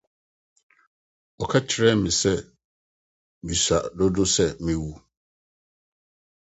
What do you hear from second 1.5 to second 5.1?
kyerɛɛ me sɛ misua dodo sɛ mewu.